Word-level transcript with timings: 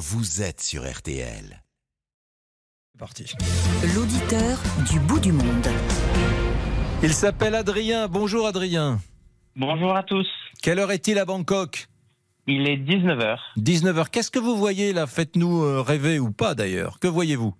vous 0.00 0.40
êtes 0.40 0.62
sur 0.62 0.90
RTL. 0.90 1.62
Parti. 2.98 3.34
L'auditeur 3.94 4.58
du 4.90 4.98
bout 5.00 5.20
du 5.20 5.30
monde. 5.30 5.66
Il 7.02 7.12
s'appelle 7.12 7.54
Adrien. 7.54 8.08
Bonjour 8.08 8.46
Adrien. 8.46 8.98
Bonjour 9.56 9.94
à 9.94 10.02
tous. 10.02 10.26
Quelle 10.62 10.78
heure 10.78 10.90
est-il 10.90 11.18
à 11.18 11.26
Bangkok? 11.26 11.88
Il 12.46 12.66
est 12.66 12.78
19h. 12.78 13.36
19h. 13.58 14.08
Qu'est-ce 14.10 14.30
que 14.30 14.38
vous 14.38 14.56
voyez 14.56 14.94
là? 14.94 15.06
Faites-nous 15.06 15.62
euh, 15.64 15.82
rêver 15.82 16.18
ou 16.18 16.32
pas 16.32 16.54
d'ailleurs. 16.54 16.98
Que 16.98 17.06
voyez-vous? 17.06 17.54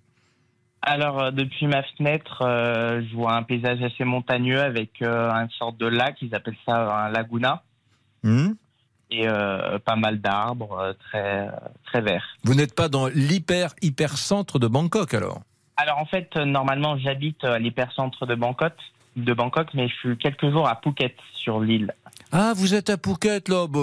Alors, 0.81 1.21
euh, 1.21 1.31
depuis 1.31 1.67
ma 1.67 1.83
fenêtre, 1.95 2.41
euh, 2.41 3.03
je 3.07 3.15
vois 3.15 3.35
un 3.35 3.43
paysage 3.43 3.83
assez 3.83 4.03
montagneux 4.03 4.59
avec 4.59 5.03
euh, 5.03 5.29
une 5.29 5.49
sorte 5.59 5.77
de 5.77 5.85
lac, 5.85 6.17
ils 6.23 6.33
appellent 6.33 6.57
ça 6.67 7.05
un 7.05 7.09
laguna, 7.09 7.63
Hmm? 8.23 8.53
Et 9.11 9.27
euh, 9.27 9.77
pas 9.79 9.95
mal 9.97 10.19
d'arbres, 10.21 10.77
euh, 10.79 10.93
très, 11.09 11.49
très 11.85 12.01
verts. 12.01 12.25
Vous 12.43 12.55
n'êtes 12.55 12.73
pas 12.73 12.87
dans 12.87 13.07
l'hyper 13.07 13.73
hyper 13.81 14.17
centre 14.17 14.57
de 14.57 14.67
Bangkok 14.67 15.13
alors? 15.13 15.41
Alors, 15.77 15.97
en 15.97 16.05
fait, 16.05 16.29
euh, 16.37 16.45
normalement, 16.45 16.97
j'habite 16.97 17.43
à 17.43 17.59
l'hypercentre 17.59 18.25
de 18.25 18.35
Bangkok, 18.35 18.73
de 19.17 19.33
Bangkok, 19.33 19.67
mais 19.73 19.87
je 19.89 19.93
suis 19.95 20.17
quelques 20.17 20.49
jours 20.49 20.67
à 20.67 20.79
Phuket, 20.81 21.15
sur 21.33 21.59
l'île. 21.59 21.93
Ah, 22.31 22.53
vous 22.55 22.73
êtes 22.75 22.89
à 22.89 22.95
Phuket 22.97 23.49
là? 23.49 23.65
Bah, 23.67 23.79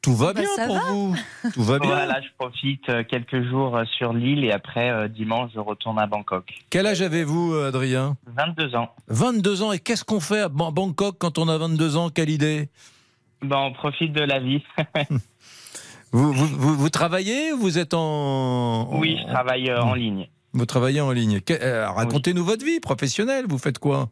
tout 0.00 0.14
va 0.14 0.32
Bah, 0.32 0.40
bien 0.40 0.66
pour 0.66 0.76
va. 0.76 0.82
vous. 0.92 1.16
Tout 1.52 1.62
va 1.64 1.78
bien. 1.78 1.90
Voilà, 1.90 2.20
je 2.22 2.28
profite 2.38 2.86
quelques 3.08 3.42
jours 3.50 3.78
sur 3.98 4.12
l'île 4.14 4.44
et 4.44 4.52
après, 4.52 5.08
dimanche, 5.10 5.50
je 5.54 5.60
retourne 5.60 5.98
à 5.98 6.06
Bangkok. 6.06 6.44
Quel 6.70 6.86
âge 6.86 7.02
avez-vous, 7.02 7.54
Adrien? 7.56 8.16
22 8.34 8.74
ans. 8.76 8.94
22 9.08 9.62
ans. 9.62 9.72
Et 9.72 9.78
qu'est-ce 9.80 10.04
qu'on 10.04 10.20
fait 10.20 10.40
à 10.40 10.48
Ban- 10.48 10.72
Bangkok 10.72 11.16
quand 11.18 11.36
on 11.38 11.48
a 11.48 11.58
22 11.58 11.96
ans? 11.98 12.08
Quelle 12.08 12.30
idée? 12.30 12.70
Ben, 13.42 13.56
on 13.58 13.72
profite 13.72 14.12
de 14.12 14.22
la 14.22 14.38
vie. 14.38 14.62
vous, 16.12 16.32
vous, 16.32 16.46
vous- 16.46 16.74
vous 16.76 16.90
travaillez 16.90 17.52
ou 17.52 17.58
vous 17.58 17.78
êtes 17.78 17.94
en. 17.94 18.00
en- 18.90 18.98
oui, 18.98 19.18
je 19.20 19.26
travaille 19.32 19.68
euh, 19.70 19.80
en 19.82 19.94
ligne. 19.94 20.28
Vous 20.52 20.66
travaillez 20.66 21.00
en 21.00 21.10
ligne. 21.12 21.40
Euh, 21.50 21.88
Racontez-nous 21.88 22.44
votre 22.44 22.64
vie 22.64 22.78
professionnelle. 22.80 23.46
Vous 23.48 23.58
faites 23.58 23.78
quoi? 23.78 24.10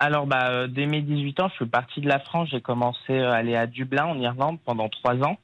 Alors, 0.00 0.26
bah, 0.26 0.48
euh, 0.48 0.66
dès 0.66 0.86
mes 0.86 1.02
18 1.02 1.40
ans, 1.40 1.48
je 1.50 1.54
suis 1.56 1.66
parti 1.66 2.00
de 2.00 2.08
la 2.08 2.18
France. 2.20 2.48
J'ai 2.50 2.60
commencé 2.60 3.18
à 3.18 3.34
aller 3.34 3.54
à 3.56 3.66
Dublin, 3.66 4.06
en 4.06 4.18
Irlande, 4.18 4.58
pendant 4.64 4.88
trois 4.88 5.16
ans, 5.16 5.36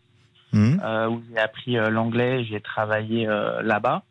euh, 0.54 1.08
où 1.08 1.22
j'ai 1.30 1.38
appris 1.38 1.72
l'anglais 1.74 2.44
j'ai 2.44 2.60
travaillé 2.60 3.26
là-bas. 3.62 4.02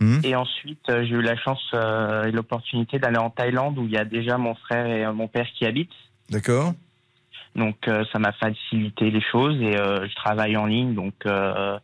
Hmm. 0.00 0.20
Et 0.24 0.34
ensuite, 0.34 0.80
j'ai 0.88 1.14
eu 1.14 1.20
la 1.20 1.36
chance 1.36 1.60
et 1.74 2.30
l'opportunité 2.30 2.98
d'aller 2.98 3.18
en 3.18 3.28
Thaïlande, 3.30 3.76
où 3.78 3.84
il 3.84 3.90
y 3.90 3.98
a 3.98 4.04
déjà 4.06 4.38
mon 4.38 4.54
frère 4.54 4.86
et 4.86 5.12
mon 5.12 5.28
père 5.28 5.46
qui 5.58 5.66
habitent. 5.66 5.90
D'accord. 6.30 6.72
Donc, 7.56 7.88
euh, 7.88 8.04
ça 8.12 8.18
m'a 8.18 8.32
facilité 8.32 9.10
les 9.10 9.22
choses 9.32 9.60
et 9.60 9.76
euh, 9.76 10.06
je 10.08 10.14
travaille 10.14 10.56
en 10.56 10.66
ligne, 10.66 10.94
donc 10.94 11.14
euh, 11.26 11.78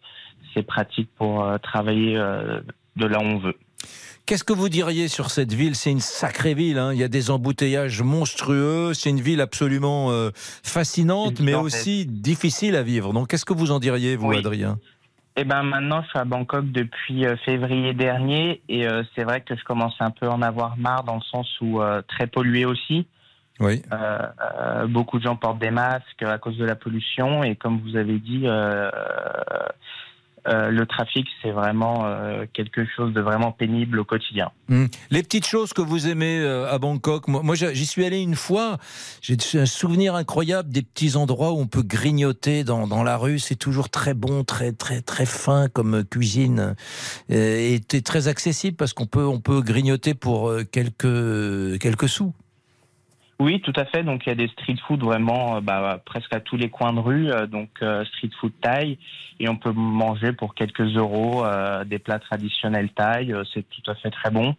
c'est 0.55 0.63
pratique 0.63 1.11
pour 1.17 1.45
travailler 1.63 2.15
de 2.15 3.07
là 3.07 3.19
où 3.19 3.23
on 3.25 3.39
veut. 3.39 3.57
Qu'est-ce 4.27 4.43
que 4.43 4.53
vous 4.53 4.69
diriez 4.69 5.07
sur 5.07 5.31
cette 5.31 5.53
ville? 5.53 5.77
C'est 5.77 5.93
une 5.93 6.01
sacrée 6.01 6.55
ville. 6.55 6.79
hein. 6.79 6.93
Il 6.93 6.99
y 6.99 7.05
a 7.05 7.09
des 7.09 7.31
embouteillages 7.31 8.03
monstrueux. 8.03 8.93
C'est 8.93 9.11
une 9.11 9.21
ville 9.21 9.41
absolument 9.41 10.11
euh, 10.11 10.31
fascinante, 10.35 11.39
mais 11.39 11.55
aussi 11.55 12.07
difficile 12.07 12.75
à 12.75 12.83
vivre. 12.83 13.13
Donc, 13.13 13.29
qu'est-ce 13.29 13.45
que 13.45 13.53
vous 13.53 13.71
en 13.71 13.79
diriez, 13.79 14.17
vous, 14.17 14.27
Oui. 14.29 14.39
Adrien? 14.39 14.79
Eh 15.37 15.45
ben 15.45 15.63
maintenant, 15.63 16.03
je 16.03 16.09
suis 16.09 16.19
à 16.19 16.25
Bangkok 16.25 16.73
depuis 16.73 17.25
euh, 17.27 17.37
février 17.45 17.93
dernier 17.93 18.63
et 18.69 18.89
euh, 18.89 19.05
c'est 19.15 19.23
vrai 19.23 19.43
que 19.43 19.55
je 19.55 19.63
commence 19.63 19.95
un 20.01 20.11
peu 20.11 20.27
à 20.27 20.31
en 20.33 20.43
avoir 20.43 20.77
marre 20.79 21.05
dans 21.05 21.17
le 21.17 21.21
sens 21.31 21.47
où 21.61 21.81
très 22.09 22.27
pollué 22.27 22.65
aussi. 22.65 23.07
Oui. 23.61 23.83
Euh, 23.93 24.19
euh, 24.77 24.87
beaucoup 24.87 25.19
de 25.19 25.25
gens 25.25 25.37
portent 25.37 25.59
des 25.59 25.71
masques 25.71 26.23
à 26.23 26.39
cause 26.39 26.57
de 26.59 26.65
la 26.65 26.77
pollution 26.77 27.43
et 27.43 27.57
comme 27.57 27.81
vous 27.81 27.97
avez 27.97 28.19
dit, 28.19 28.43
euh, 28.45 28.91
euh, 30.47 30.71
le 30.71 30.87
trafic 30.87 31.27
c'est 31.43 31.51
vraiment 31.51 32.07
quelque 32.53 32.85
chose 32.97 33.13
de 33.15 33.21
vraiment 33.21 33.53
pénible 33.53 33.99
au 33.99 34.05
quotidien. 34.05 34.51
Hmm. 34.69 34.87
Les 35.11 35.23
petites 35.23 35.47
choses 35.47 35.73
que 35.73 35.81
vous 35.81 36.07
aimez 36.07 36.45
à 36.47 36.79
Bangkok. 36.79 37.29
Moi, 37.29 37.43
moi, 37.43 37.55
j'y 37.55 37.87
suis 37.87 38.05
allé 38.05 38.21
une 38.21 38.37
fois. 38.37 38.77
J'ai 39.23 39.37
un 39.55 39.67
souvenir 39.67 40.15
incroyable 40.15 40.69
des 40.69 40.83
petits 40.83 41.17
endroits 41.17 41.53
où 41.53 41.59
on 41.59 41.67
peut 41.67 41.83
grignoter 41.83 42.63
dans, 42.63 42.87
dans 42.87 43.03
la 43.03 43.17
rue. 43.17 43.39
C'est 43.39 43.57
toujours 43.57 43.89
très 43.89 44.15
bon, 44.15 44.45
très 44.45 44.73
très 44.73 45.01
très 45.01 45.27
fin 45.27 45.69
comme 45.69 46.05
cuisine 46.05 46.77
et 47.29 47.81
c'est 47.91 48.05
très 48.05 48.29
accessible 48.29 48.77
parce 48.77 48.93
qu'on 48.93 49.07
peut 49.07 49.27
on 49.27 49.41
peut 49.41 49.63
grignoter 49.63 50.15
pour 50.15 50.53
quelques 50.71 51.79
quelques 51.81 52.09
sous. 52.09 52.35
Oui, 53.39 53.61
tout 53.61 53.73
à 53.77 53.85
fait. 53.85 54.03
Donc 54.03 54.25
il 54.25 54.31
y 54.31 54.33
a 54.33 54.35
des 54.35 54.49
street 54.49 54.77
food 54.87 55.03
vraiment 55.03 55.57
euh, 55.57 55.61
bah, 55.61 56.01
presque 56.05 56.33
à 56.33 56.41
tous 56.41 56.57
les 56.57 56.71
coins 56.71 56.93
de 56.93 57.01
rue, 57.01 57.31
euh, 57.31 57.47
donc 57.47 57.69
euh, 57.83 58.05
street 58.07 58.31
food 58.41 58.53
thaï, 58.61 58.99
et 59.39 59.49
on 59.49 59.57
peut 59.57 59.73
manger 59.73 60.33
pour 60.33 60.55
quelques 60.55 60.97
euros 60.97 61.45
euh, 61.45 61.85
des 61.85 61.99
plats 61.99 62.19
traditionnels 62.19 62.91
thaï. 62.91 63.33
euh, 63.33 63.45
c'est 63.53 63.65
tout 63.69 63.91
à 63.91 63.95
fait 63.95 64.11
très 64.11 64.31
bon. 64.31 64.57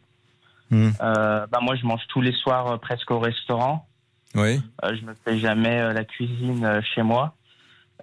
Hmm. 0.69 0.89
Euh, 1.01 1.47
bah, 1.47 1.59
moi, 1.61 1.75
je 1.75 1.85
mange 1.85 2.05
tous 2.09 2.21
les 2.21 2.33
soirs 2.33 2.79
presque 2.79 3.09
au 3.09 3.19
restaurant. 3.19 3.87
Oui. 4.35 4.59
Euh, 4.83 4.95
je 4.95 5.05
me 5.05 5.13
fais 5.25 5.39
jamais 5.39 5.93
la 5.93 6.03
cuisine 6.03 6.81
chez 6.93 7.01
moi. 7.01 7.33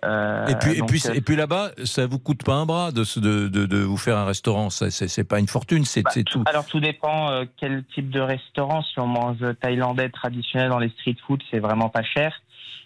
Euh, 0.05 0.47
Et 0.47 0.55
puis, 0.57 0.73
et 0.73 0.79
donc, 0.79 0.89
puis, 0.89 1.03
euh, 1.07 1.15
et 1.15 1.21
puis 1.21 1.37
là-bas, 1.37 1.71
ça 1.85 2.07
vous 2.07 2.19
coûte 2.19 2.43
pas 2.45 2.55
un 2.55 2.67
bras 2.67 2.93
de, 2.93 3.05
de, 3.21 3.49
de, 3.49 3.67
de 3.67 3.79
vous 3.79 3.97
faire 3.97 4.19
un 4.19 4.25
restaurant. 4.27 4.69
Ça, 4.71 4.91
C'est 4.91 5.25
pas 5.25 5.39
une 5.39 5.49
fortune, 5.49 5.85
c'est 5.85 6.03
Bah, 6.03 6.11
tout. 6.27 6.43
Alors 6.47 6.67
tout 6.67 6.81
dépend 6.81 7.31
euh, 7.31 7.45
quel 7.59 7.85
type 7.95 8.11
de 8.11 8.21
restaurant. 8.21 8.83
Si 8.83 8.99
on 8.99 9.07
mange 9.07 9.39
thaïlandais 9.61 10.11
traditionnel 10.11 10.69
dans 10.71 10.79
les 10.79 10.91
street 10.91 11.17
food, 11.27 11.41
c'est 11.51 11.61
vraiment 11.61 11.89
pas 11.89 12.03
cher. 12.03 12.35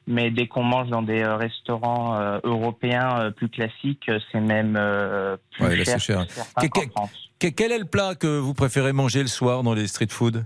Mais 0.07 0.31
dès 0.31 0.47
qu'on 0.47 0.63
mange 0.63 0.89
dans 0.89 1.03
des 1.03 1.23
restaurants 1.25 2.19
européens 2.43 3.31
plus 3.37 3.49
classiques, 3.51 4.11
c'est 4.33 4.41
même 4.41 4.73
plus 5.53 5.65
Ouais, 5.67 5.85
cher, 5.85 5.99
que. 6.57 6.69
Que- 7.39 7.49
Quel 7.49 7.73
est 7.73 7.79
le 7.79 7.85
plat 7.85 8.15
que 8.15 8.39
vous 8.39 8.55
préférez 8.55 8.93
manger 8.93 9.21
le 9.21 9.29
soir 9.29 9.63
dans 9.63 9.75
les 9.75 9.87
street 9.87 10.09
food? 10.11 10.45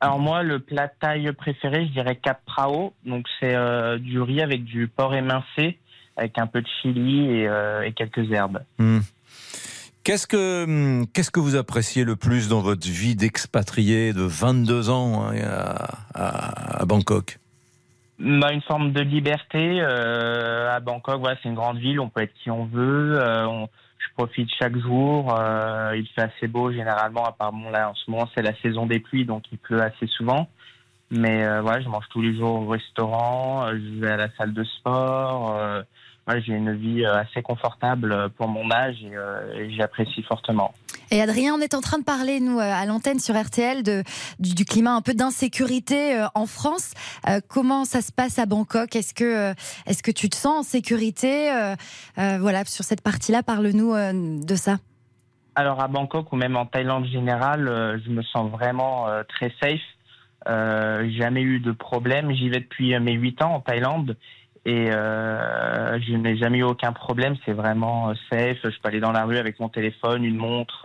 Alors 0.00 0.18
moi, 0.18 0.42
le 0.42 0.58
plat 0.60 0.88
thaï 0.88 1.32
préféré, 1.32 1.86
je 1.86 1.92
dirais 1.92 2.16
cap 2.16 2.40
prao. 2.44 2.92
Donc 3.04 3.26
c'est 3.40 3.54
euh, 3.54 3.98
du 3.98 4.20
riz 4.20 4.42
avec 4.42 4.64
du 4.64 4.88
porc 4.88 5.14
émincé, 5.14 5.78
avec 6.16 6.38
un 6.38 6.46
peu 6.46 6.60
de 6.60 6.68
chili 6.82 7.30
et, 7.30 7.48
euh, 7.48 7.82
et 7.82 7.92
quelques 7.92 8.30
herbes. 8.30 8.62
Hmm. 8.78 9.00
Qu'est-ce 10.04 10.26
que 10.28 11.04
qu'est-ce 11.12 11.30
que 11.32 11.40
vous 11.40 11.56
appréciez 11.56 12.04
le 12.04 12.14
plus 12.14 12.48
dans 12.48 12.60
votre 12.60 12.86
vie 12.86 13.16
d'expatrié 13.16 14.12
de 14.12 14.22
22 14.22 14.88
ans 14.90 15.24
hein, 15.28 15.34
à, 15.44 15.98
à- 16.14 16.82
à 16.82 16.84
Bangkok? 16.84 17.38
Bah, 18.18 18.52
une 18.52 18.62
forme 18.62 18.92
de 18.92 19.00
liberté 19.00 19.80
euh, 19.80 20.70
à 20.74 20.78
Bangkok. 20.80 21.18
Voilà, 21.20 21.36
c'est 21.42 21.48
une 21.48 21.54
grande 21.56 21.78
ville, 21.78 21.98
on 22.00 22.08
peut 22.08 22.20
être 22.22 22.32
qui 22.42 22.50
on 22.50 22.66
veut. 22.66 23.18
on- 23.48 23.68
je 24.08 24.12
profite 24.14 24.48
chaque 24.58 24.76
jour. 24.78 25.34
euh, 25.38 25.96
il 25.96 26.06
fait 26.08 26.22
assez 26.22 26.48
beau 26.48 26.72
généralement. 26.72 27.24
À 27.24 27.32
part 27.32 27.52
bon, 27.52 27.70
là, 27.70 27.90
en 27.90 27.94
ce 27.94 28.10
moment, 28.10 28.28
c'est 28.34 28.42
la 28.42 28.54
saison 28.60 28.86
des 28.86 29.00
pluies, 29.00 29.24
donc 29.24 29.44
il 29.52 29.58
pleut 29.58 29.82
assez 29.82 30.06
souvent. 30.06 30.48
Mais 31.10 31.44
euh, 31.44 31.60
voilà, 31.62 31.80
je 31.80 31.88
mange 31.88 32.08
tous 32.10 32.22
les 32.22 32.36
jours 32.36 32.62
au 32.62 32.66
restaurant. 32.66 33.66
euh, 33.66 33.78
je 33.78 34.00
vais 34.00 34.10
à 34.10 34.16
la 34.16 34.28
salle 34.36 34.52
de 34.52 34.64
sport. 34.64 35.56
euh, 35.56 35.82
j'ai 36.44 36.54
une 36.54 36.74
vie 36.74 37.04
assez 37.06 37.40
confortable 37.40 38.30
pour 38.30 38.48
mon 38.48 38.68
âge 38.72 38.96
et 39.54 39.70
j'apprécie 39.70 40.22
fortement. 40.24 40.74
Et 41.12 41.22
Adrien, 41.22 41.54
on 41.54 41.60
est 41.60 41.74
en 41.74 41.80
train 41.80 41.98
de 41.98 42.04
parler, 42.04 42.40
nous, 42.40 42.58
euh, 42.58 42.62
à 42.62 42.84
l'antenne 42.84 43.20
sur 43.20 43.40
RTL, 43.40 43.82
du, 44.40 44.64
climat 44.64 44.94
un 44.94 45.02
peu 45.02 45.14
d'insécurité 45.14 46.16
euh, 46.16 46.26
en 46.34 46.46
France. 46.46 46.94
Euh, 47.28 47.40
comment 47.48 47.84
ça 47.84 48.02
se 48.02 48.10
passe 48.10 48.40
à 48.40 48.46
Bangkok? 48.46 48.96
Est-ce 48.96 49.14
que, 49.14 49.54
est-ce 49.86 50.02
que 50.02 50.10
tu 50.10 50.28
te 50.28 50.36
sens 50.36 50.58
en 50.58 50.62
sécurité? 50.62 51.50
Voilà, 52.16 52.64
sur 52.64 52.84
cette 52.84 53.02
partie-là, 53.02 53.42
parle-nous 53.42 53.94
de 54.44 54.54
ça. 54.54 54.78
Alors 55.54 55.80
à 55.80 55.88
Bangkok 55.88 56.32
ou 56.32 56.36
même 56.36 56.56
en 56.56 56.66
Thaïlande 56.66 57.06
générale, 57.06 58.00
je 58.04 58.10
me 58.10 58.22
sens 58.22 58.50
vraiment 58.50 59.06
très 59.28 59.52
safe. 59.60 59.80
Jamais 60.46 61.42
eu 61.42 61.60
de 61.60 61.72
problème. 61.72 62.32
J'y 62.32 62.48
vais 62.48 62.60
depuis 62.60 62.98
mes 62.98 63.12
8 63.12 63.42
ans 63.42 63.54
en 63.54 63.60
Thaïlande 63.60 64.16
et 64.66 64.90
euh, 64.90 65.98
je 66.00 66.12
n'ai 66.14 66.36
jamais 66.36 66.58
eu 66.58 66.64
aucun 66.64 66.92
problème. 66.92 67.36
C'est 67.46 67.52
vraiment 67.52 68.10
euh, 68.10 68.14
safe. 68.28 68.58
Je 68.64 68.68
peux 68.80 68.88
aller 68.88 68.98
dans 69.00 69.12
la 69.12 69.24
rue 69.24 69.38
avec 69.38 69.60
mon 69.60 69.68
téléphone, 69.68 70.24
une 70.24 70.36
montre. 70.36 70.84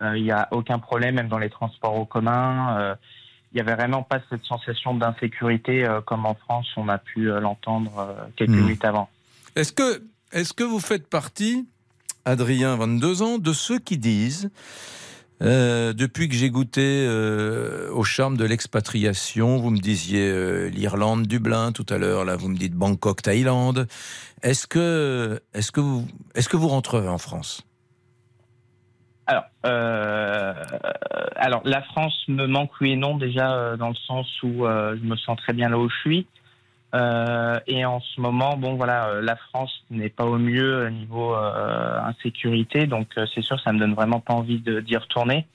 euh, 0.00 0.16
Il 0.16 0.22
n'y 0.22 0.30
a 0.30 0.46
aucun 0.52 0.78
problème, 0.78 1.16
même 1.16 1.28
dans 1.28 1.38
les 1.38 1.50
transports 1.50 1.94
en 1.98 2.04
commun. 2.04 2.96
Il 3.52 3.56
n'y 3.56 3.60
avait 3.60 3.74
vraiment 3.74 4.02
pas 4.04 4.20
cette 4.30 4.44
sensation 4.44 4.94
d'insécurité 4.94 5.86
comme 6.06 6.24
en 6.26 6.34
France, 6.34 6.66
on 6.76 6.88
a 6.88 6.96
pu 6.98 7.24
l'entendre 7.24 8.16
quelques 8.36 8.50
Hmm. 8.50 8.60
minutes 8.62 8.84
avant. 8.84 9.10
Est-ce 9.56 9.72
que 9.72 10.02
est-ce 10.32 10.54
que 10.54 10.64
vous 10.64 10.80
faites 10.80 11.06
partie, 11.10 11.68
Adrien, 12.24 12.76
22 12.76 13.20
ans, 13.22 13.36
de 13.38 13.52
ceux 13.52 13.78
qui 13.78 13.98
disent 13.98 14.50
euh, 15.42 15.92
depuis 15.92 16.28
que 16.28 16.34
j'ai 16.34 16.50
goûté 16.50 17.04
euh, 17.06 17.90
au 17.92 18.04
charme 18.04 18.36
de 18.36 18.44
l'expatriation, 18.44 19.56
vous 19.58 19.70
me 19.70 19.78
disiez 19.78 20.28
euh, 20.28 20.68
l'Irlande, 20.68 21.26
Dublin 21.26 21.72
tout 21.72 21.86
à 21.88 21.98
l'heure, 21.98 22.24
là 22.24 22.36
vous 22.36 22.48
me 22.48 22.56
dites 22.56 22.74
Bangkok, 22.74 23.22
Thaïlande. 23.22 23.88
Est-ce 24.42 24.66
que, 24.66 25.40
est-ce 25.52 25.72
que 25.72 25.80
vous, 25.80 26.06
est-ce 26.34 26.48
que 26.48 26.56
vous 26.56 26.68
rentrerez 26.68 27.08
en 27.08 27.18
France? 27.18 27.66
Alors, 29.26 29.44
euh, 29.66 30.54
alors, 31.36 31.62
la 31.64 31.82
France 31.82 32.14
me 32.28 32.46
manque 32.46 32.70
oui 32.80 32.92
et 32.92 32.96
non 32.96 33.16
déjà 33.16 33.76
dans 33.76 33.88
le 33.88 33.94
sens 34.06 34.26
où 34.42 34.64
je 34.66 35.04
me 35.04 35.16
sens 35.16 35.36
très 35.38 35.52
bien 35.52 35.68
là 35.68 35.78
où 35.78 35.88
je 35.88 35.96
suis. 36.00 36.26
Euh, 36.94 37.58
et 37.66 37.84
en 37.86 38.00
ce 38.00 38.20
moment, 38.20 38.56
bon 38.56 38.74
voilà, 38.74 39.08
euh, 39.08 39.22
la 39.22 39.36
France 39.36 39.72
n'est 39.90 40.10
pas 40.10 40.24
au 40.26 40.36
mieux 40.36 40.86
au 40.86 40.90
niveau 40.90 41.34
euh, 41.34 41.98
insécurité, 42.02 42.86
donc 42.86 43.08
euh, 43.16 43.24
c'est 43.34 43.40
sûr, 43.42 43.58
ça 43.60 43.72
me 43.72 43.78
donne 43.78 43.94
vraiment 43.94 44.20
pas 44.20 44.34
envie 44.34 44.58
d'y 44.58 44.96
retourner. 44.96 45.46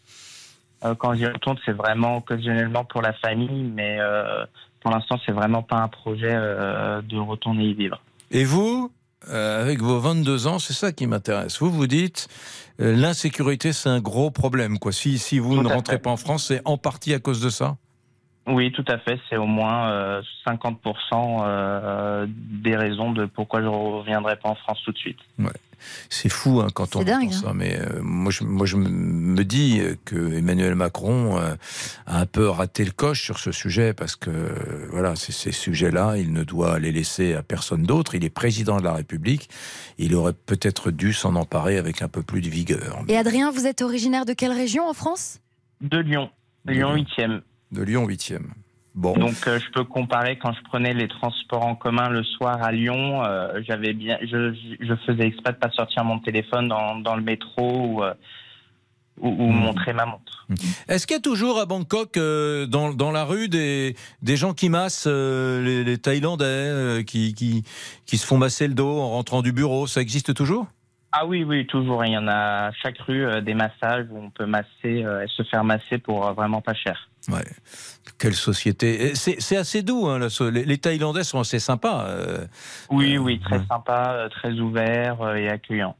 Quand 1.00 1.16
j'y 1.16 1.26
retourne, 1.26 1.58
c'est 1.66 1.72
vraiment 1.72 2.18
occasionnellement 2.18 2.86
pour 2.86 3.02
la 3.02 3.12
famille, 3.12 3.64
mais 3.64 3.98
pour 4.80 4.92
l'instant, 4.92 5.20
c'est 5.26 5.32
vraiment 5.32 5.64
pas 5.64 5.78
un 5.78 5.88
projet 5.88 6.32
de 6.32 7.18
retourner 7.18 7.66
y 7.66 7.74
vivre. 7.74 8.00
Et 8.30 8.44
vous, 8.44 8.92
avec 9.28 9.82
vos 9.82 10.00
22 10.00 10.46
ans, 10.46 10.60
c'est 10.60 10.74
ça 10.74 10.92
qui 10.92 11.08
m'intéresse. 11.08 11.60
Vous 11.60 11.72
vous 11.72 11.88
dites, 11.88 12.28
l'insécurité, 12.78 13.74
c'est 13.74 13.90
un 13.90 14.00
gros 14.00 14.30
problème. 14.30 14.78
Quoi. 14.78 14.92
Si, 14.92 15.18
si 15.18 15.40
vous 15.40 15.56
Tout 15.56 15.64
ne 15.64 15.68
rentrez 15.68 15.96
fait. 15.96 16.02
pas 16.04 16.12
en 16.12 16.18
France, 16.18 16.46
c'est 16.50 16.62
en 16.64 16.78
partie 16.78 17.16
à 17.16 17.20
cause 17.20 17.42
de 17.42 17.50
ça? 17.50 17.76
Oui, 18.48 18.72
tout 18.72 18.86
à 18.88 18.98
fait. 18.98 19.20
C'est 19.30 19.38
au 19.38 19.46
moins 19.46 19.92
euh, 19.92 20.22
50% 20.48 20.76
euh, 21.14 22.26
des 22.30 22.76
raisons 22.76 23.12
de 23.12 23.26
pourquoi 23.26 23.62
je 23.62 23.68
reviendrai 23.68 24.38
pas 24.38 24.50
en 24.50 24.56
France 24.56 24.82
tout 24.86 24.92
de 24.92 24.98
suite. 24.98 25.20
C'est 26.10 26.30
fou 26.30 26.62
hein, 26.62 26.68
quand 26.74 26.96
on 26.96 27.00
C'est 27.00 27.06
dingue, 27.06 27.28
entend 27.28 27.48
ça. 27.50 27.54
Mais 27.54 27.80
euh, 27.80 28.02
moi, 28.02 28.32
je, 28.32 28.44
moi, 28.44 28.66
je 28.66 28.78
me 28.78 29.44
dis 29.44 29.80
euh, 29.80 29.96
que 30.06 30.34
Emmanuel 30.34 30.76
Macron 30.76 31.38
euh, 31.38 31.56
a 32.06 32.22
un 32.22 32.26
peu 32.26 32.48
raté 32.50 32.84
le 32.86 32.92
coche 32.92 33.24
sur 33.24 33.40
ce 33.40 33.52
sujet 33.52 33.94
parce 33.94 34.16
que 34.16 34.30
euh, 34.30 34.88
voilà, 34.92 35.16
ces 35.16 35.52
sujets-là, 35.52 36.18
il 36.18 36.34
ne 36.34 36.44
doit 36.44 36.80
les 36.80 36.92
laisser 36.92 37.34
à 37.34 37.44
personne 37.44 37.84
d'autre. 37.84 38.16
Il 38.16 38.24
est 38.24 38.30
président 38.30 38.78
de 38.78 38.84
la 38.84 38.94
République. 38.94 39.50
Il 39.98 40.16
aurait 40.16 40.34
peut-être 40.34 40.92
dû 40.92 41.14
s'en 41.14 41.36
emparer 41.36 41.78
avec 41.78 42.02
un 42.02 42.08
peu 42.08 42.24
plus 42.24 42.42
de 42.42 42.50
vigueur. 42.50 43.04
Et 43.08 43.18
Adrien, 43.18 43.52
vous 43.52 43.68
êtes 43.68 43.82
originaire 43.82 44.26
de 44.26 44.34
quelle 44.34 44.54
région 44.54 44.88
en 44.88 44.94
France? 44.94 45.40
De 45.82 46.00
Lyon, 46.00 46.30
De 46.66 46.74
Lyon 46.74 46.94
Lyon. 46.94 47.06
8e. 47.18 47.42
De 47.72 47.82
Lyon 47.84 48.08
8e. 48.08 48.40
Bon. 48.96 49.14
Donc 49.14 49.36
euh, 49.48 49.60
je 49.60 49.72
peux 49.72 49.84
comparer 49.84 50.38
quand 50.40 50.54
je 50.54 50.62
prenais 50.64 50.94
les 50.94 51.08
transports 51.08 51.64
en 51.66 51.76
commun 51.76 52.10
le 52.10 52.24
soir 52.24 52.64
à 52.64 52.72
Lyon, 52.72 53.24
euh, 53.24 53.62
j'avais 53.68 53.94
bien, 53.94 54.18
je, 54.24 54.54
je 54.80 54.94
faisais 55.06 55.28
exprès 55.28 55.54
de 55.54 55.58
pas 55.58 55.70
sortir 55.70 56.04
mon 56.04 56.18
téléphone 56.20 56.68
dans, 56.68 56.96
dans 56.96 57.16
le 57.16 57.22
métro 57.22 57.86
ou, 57.86 58.04
euh, 58.04 58.14
ou, 59.20 59.30
ou 59.30 59.48
Mhm. 59.52 59.60
montrer 59.60 59.94
ma 59.94 60.06
montre. 60.06 60.48
Est-ce 60.88 61.06
qu'il 61.06 61.16
y 61.16 61.20
a 61.20 61.22
toujours 61.22 61.60
à 61.60 61.66
Bangkok, 61.66 62.18
euh, 62.18 62.66
dans, 62.66 62.94
dans 62.94 63.12
la 63.12 63.26
rue, 63.26 63.50
des, 63.50 63.96
des 64.24 64.36
gens 64.38 64.54
qui 64.54 64.70
massent 64.70 65.06
euh, 65.08 65.62
les, 65.62 65.84
les 65.84 65.98
Thaïlandais, 66.00 66.46
euh, 66.46 67.04
qui, 67.04 67.34
qui, 67.36 67.64
qui 68.06 68.18
se 68.18 68.26
font 68.26 68.38
masser 68.38 68.68
le 68.68 68.74
dos 68.74 68.98
en 69.00 69.10
rentrant 69.10 69.42
du 69.44 69.52
bureau? 69.52 69.86
Ça 69.88 70.02
existe 70.02 70.34
toujours? 70.34 70.66
Ah 71.12 71.26
oui, 71.26 71.44
oui, 71.44 71.68
toujours. 71.68 72.04
Il 72.06 72.14
y 72.14 72.18
en 72.18 72.28
a 72.28 72.68
à 72.68 72.72
chaque 72.72 72.98
rue 73.00 73.26
euh, 73.26 73.42
des 73.42 73.54
massages 73.54 74.06
où 74.10 74.18
on 74.18 74.30
peut 74.30 74.46
masser 74.46 75.04
euh, 75.04 75.26
se 75.28 75.44
faire 75.44 75.64
masser 75.64 75.98
pour 75.98 76.26
euh, 76.26 76.34
vraiment 76.34 76.62
pas 76.62 76.74
cher. 76.74 77.10
Ouais. 77.30 77.46
Quelle 78.18 78.34
société. 78.36 79.14
C'est 79.16 79.58
assez 79.58 79.82
doux, 79.84 80.08
hein, 80.08 80.28
les, 80.52 80.66
les 80.66 80.78
Thaïlandais 80.78 81.24
sont 81.24 81.40
assez 81.40 81.60
sympas. 81.60 82.06
euh. 82.08 82.46
Oui, 82.90 83.16
Euh, 83.16 83.20
oui, 83.20 83.40
très 83.40 83.58
ouais. 83.58 83.66
sympa, 83.70 84.12
euh, 84.14 84.30
très 84.30 84.54
ouvert 84.54 85.22
euh, 85.22 85.36
et 85.36 85.50
accueillant. 85.50 85.96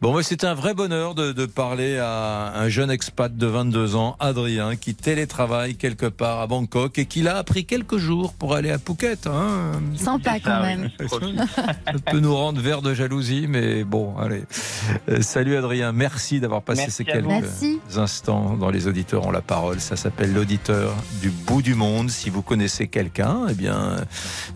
Bon, 0.00 0.14
ouais, 0.14 0.22
c'était 0.22 0.46
un 0.46 0.54
vrai 0.54 0.72
bonheur 0.72 1.14
de, 1.14 1.32
de 1.32 1.44
parler 1.44 1.98
à 1.98 2.54
un 2.58 2.70
jeune 2.70 2.90
expat 2.90 3.36
de 3.36 3.46
22 3.46 3.96
ans, 3.96 4.16
Adrien, 4.18 4.74
qui 4.76 4.94
télétravaille 4.94 5.74
quelque 5.74 6.06
part 6.06 6.40
à 6.40 6.46
Bangkok 6.46 6.98
et 6.98 7.04
qui 7.04 7.20
l'a 7.20 7.36
appris 7.36 7.66
quelques 7.66 7.98
jours 7.98 8.32
pour 8.32 8.54
aller 8.54 8.70
à 8.70 8.78
Phuket. 8.78 9.26
Hein. 9.26 9.72
Sympa 9.94 10.36
C'est 10.36 10.40
quand 10.40 10.50
ça, 10.52 10.62
même. 10.62 10.88
Ça 11.06 11.92
peut 12.10 12.18
nous 12.18 12.34
rendre 12.34 12.62
verts 12.62 12.80
de 12.80 12.94
jalousie, 12.94 13.44
mais 13.46 13.84
bon, 13.84 14.16
allez. 14.16 14.44
Euh, 15.10 15.20
salut 15.20 15.54
Adrien, 15.58 15.92
merci 15.92 16.40
d'avoir 16.40 16.62
passé 16.62 16.80
Merci 16.84 16.96
ces 16.96 17.04
quelques. 17.04 17.26
Merci. 17.26 17.78
instants 17.96 18.56
dans 18.56 18.70
Les 18.70 18.86
Auditeurs 18.86 19.26
ont 19.26 19.30
la 19.30 19.42
parole. 19.42 19.80
Ça 19.80 19.96
s'appelle 19.96 20.32
l'auditeur 20.32 20.94
du 21.20 21.28
bout 21.28 21.60
du 21.60 21.74
monde. 21.74 22.08
Si 22.08 22.30
vous 22.30 22.40
connaissez 22.40 22.88
quelqu'un, 22.88 23.48
eh 23.50 23.54
bien, 23.54 23.96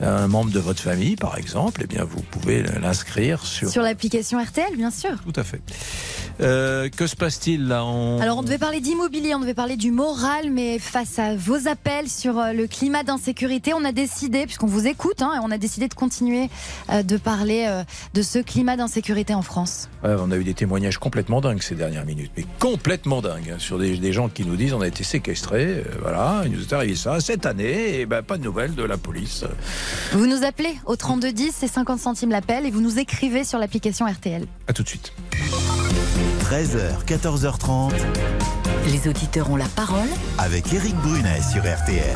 un 0.00 0.26
membre 0.26 0.52
de 0.52 0.60
votre 0.60 0.80
famille, 0.80 1.16
par 1.16 1.36
exemple, 1.36 1.82
eh 1.84 1.86
bien, 1.86 2.02
vous 2.04 2.22
pouvez 2.22 2.62
l'inscrire 2.80 3.44
sur. 3.44 3.68
Sur 3.68 3.82
l'application 3.82 4.42
RTL, 4.42 4.74
bien 4.74 4.90
sûr. 4.90 5.10
Tout 5.22 5.33
à 5.36 5.44
fait. 5.44 5.60
Euh, 6.40 6.88
que 6.88 7.06
se 7.06 7.14
passe-t-il 7.14 7.68
là 7.68 7.84
on... 7.84 8.20
Alors 8.20 8.38
on 8.38 8.42
devait 8.42 8.58
parler 8.58 8.80
d'immobilier, 8.80 9.34
on 9.34 9.40
devait 9.40 9.54
parler 9.54 9.76
du 9.76 9.90
moral, 9.92 10.50
mais 10.50 10.78
face 10.78 11.18
à 11.18 11.36
vos 11.36 11.68
appels 11.68 12.08
sur 12.08 12.38
euh, 12.38 12.52
le 12.52 12.66
climat 12.66 13.04
d'insécurité, 13.04 13.72
on 13.72 13.84
a 13.84 13.92
décidé, 13.92 14.44
puisqu'on 14.46 14.66
vous 14.66 14.86
écoute, 14.86 15.22
hein, 15.22 15.40
on 15.44 15.50
a 15.50 15.58
décidé 15.58 15.86
de 15.86 15.94
continuer 15.94 16.50
euh, 16.90 17.02
de 17.02 17.16
parler 17.16 17.68
de 18.14 18.22
ce 18.22 18.38
climat 18.38 18.76
d'insécurité 18.76 19.34
en 19.34 19.42
France. 19.42 19.88
Ouais, 20.02 20.14
on 20.18 20.30
a 20.30 20.36
eu 20.36 20.44
des 20.44 20.54
témoignages 20.54 20.98
complètement 20.98 21.40
dingues 21.40 21.62
ces 21.62 21.74
dernières 21.74 22.04
minutes, 22.04 22.32
mais 22.36 22.44
complètement 22.58 23.22
dingues, 23.22 23.52
hein, 23.54 23.58
sur 23.58 23.78
des, 23.78 23.96
des 23.96 24.12
gens 24.12 24.28
qui 24.28 24.44
nous 24.44 24.56
disent 24.56 24.72
on 24.72 24.80
a 24.80 24.88
été 24.88 25.04
séquestrés, 25.04 25.66
euh, 25.66 25.84
voilà, 26.02 26.42
il 26.44 26.52
nous 26.52 26.62
est 26.62 26.72
arrivé 26.72 26.94
ça 26.94 27.20
cette 27.20 27.46
année, 27.46 28.00
et 28.00 28.06
ben 28.06 28.22
pas 28.22 28.36
de 28.36 28.44
nouvelles 28.44 28.74
de 28.74 28.82
la 28.82 28.96
police. 28.96 29.44
Vous 30.12 30.26
nous 30.26 30.44
appelez 30.44 30.74
au 30.86 30.96
3210, 30.96 31.54
c'est 31.56 31.68
50 31.68 31.98
centimes 31.98 32.30
l'appel, 32.30 32.66
et 32.66 32.70
vous 32.70 32.80
nous 32.80 32.98
écrivez 32.98 33.44
sur 33.44 33.58
l'application 33.58 34.06
RTL. 34.06 34.46
À 34.66 34.72
tout 34.72 34.82
de 34.82 34.88
suite. 34.88 35.12
13h, 36.40 37.04
14h30 37.06 37.92
Les 38.90 39.08
auditeurs 39.08 39.50
ont 39.50 39.56
la 39.56 39.66
parole 39.66 40.08
avec 40.38 40.72
Eric 40.72 40.94
Brunet 40.96 41.40
sur 41.52 41.62
RTL. 41.62 42.14